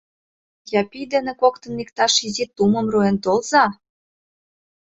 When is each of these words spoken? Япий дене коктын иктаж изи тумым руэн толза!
Япий 0.81 1.07
дене 1.13 1.33
коктын 1.41 1.73
иктаж 1.83 2.13
изи 2.27 2.45
тумым 2.55 2.85
руэн 2.93 3.17
толза! 3.23 3.65